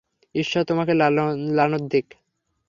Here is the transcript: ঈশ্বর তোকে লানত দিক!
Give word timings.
ঈশ্বর 0.35 0.61
তোকে 0.63 0.93
লানত 1.57 1.83
দিক! 1.91 2.05